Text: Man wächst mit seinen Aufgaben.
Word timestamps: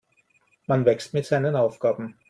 Man 0.65 0.85
wächst 0.85 1.13
mit 1.13 1.27
seinen 1.27 1.55
Aufgaben. 1.55 2.15